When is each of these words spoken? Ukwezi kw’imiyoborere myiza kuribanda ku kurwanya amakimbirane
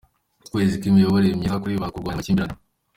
Ukwezi 0.45 0.73
kw’imiyoborere 0.79 1.35
myiza 1.39 1.61
kuribanda 1.61 1.91
ku 1.93 1.93
kurwanya 1.95 2.15
amakimbirane 2.19 2.55